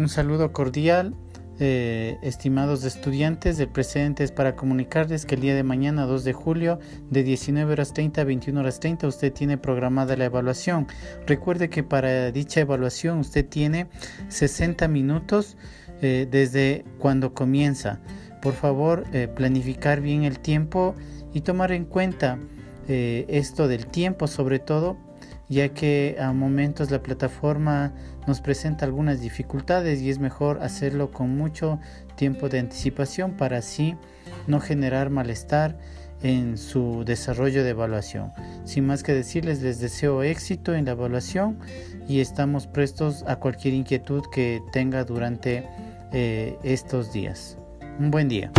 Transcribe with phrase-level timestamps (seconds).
[0.00, 1.14] Un saludo cordial,
[1.58, 3.60] eh, estimados estudiantes.
[3.60, 6.78] El presente es para comunicarles que el día de mañana, 2 de julio,
[7.10, 10.86] de 19 horas 30 a 21 horas 30, usted tiene programada la evaluación.
[11.26, 13.88] Recuerde que para dicha evaluación usted tiene
[14.28, 15.58] 60 minutos
[16.00, 18.00] eh, desde cuando comienza.
[18.40, 20.94] Por favor, eh, planificar bien el tiempo
[21.34, 22.38] y tomar en cuenta
[22.88, 24.96] esto del tiempo sobre todo
[25.50, 27.92] ya que a momentos la plataforma
[28.26, 31.80] nos presenta algunas dificultades y es mejor hacerlo con mucho
[32.16, 33.96] tiempo de anticipación para así
[34.46, 35.76] no generar malestar
[36.22, 38.32] en su desarrollo de evaluación.
[38.64, 41.58] Sin más que decirles, les deseo éxito en la evaluación
[42.08, 45.66] y estamos prestos a cualquier inquietud que tenga durante
[46.12, 47.58] eh, estos días.
[47.98, 48.52] Un buen día.